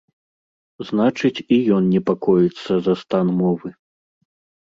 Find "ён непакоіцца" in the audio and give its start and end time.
1.75-2.73